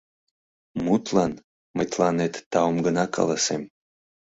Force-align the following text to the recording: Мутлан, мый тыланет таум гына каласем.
Мутлан, 0.85 1.33
мый 1.75 1.87
тыланет 1.91 2.33
таум 2.51 2.77
гына 2.85 3.03
каласем. 3.15 3.61